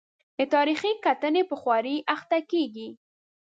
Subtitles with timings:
[0.37, 2.87] د تاریخي کتنې په خوارۍ اخته کېږي.